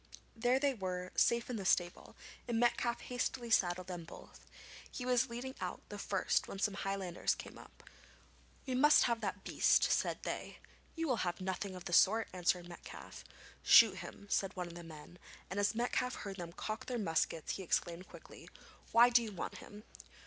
There 0.35 0.57
they 0.59 0.73
were, 0.73 1.11
safe 1.15 1.47
in 1.47 1.57
the 1.57 1.63
stable, 1.63 2.15
and 2.47 2.59
Metcalfe 2.59 3.01
hastily 3.01 3.51
saddled 3.51 3.85
them 3.85 4.03
both. 4.03 4.47
He 4.89 5.05
was 5.05 5.29
leading 5.29 5.53
out 5.61 5.83
the 5.89 5.99
first 5.99 6.47
when 6.47 6.57
some 6.57 6.73
Highlanders 6.73 7.35
came 7.35 7.55
up. 7.59 7.83
'We 8.65 8.73
must 8.73 9.03
have 9.03 9.21
that 9.21 9.43
beast,' 9.43 9.83
said 9.83 10.23
they. 10.23 10.57
'You 10.95 11.07
will 11.07 11.17
have 11.17 11.39
nothing 11.39 11.75
of 11.75 11.85
the 11.85 11.93
sort,' 11.93 12.29
answered 12.33 12.67
Metcalfe. 12.67 13.23
'Shoot 13.61 13.97
him,' 13.97 14.25
said 14.27 14.55
one 14.55 14.65
of 14.65 14.73
the 14.73 14.83
men, 14.83 15.19
and 15.51 15.59
as 15.59 15.75
Metcalfe 15.75 16.15
heard 16.15 16.37
them 16.37 16.51
cock 16.53 16.87
their 16.87 16.97
muskets 16.97 17.57
he 17.57 17.61
exclaimed 17.61 18.07
quickly: 18.09 18.49
'Why 18.91 19.11
do 19.11 19.21
you 19.21 19.31
want 19.31 19.59
him?' 19.59 19.83